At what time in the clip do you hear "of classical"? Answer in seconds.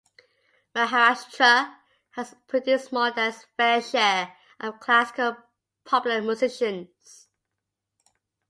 4.59-5.27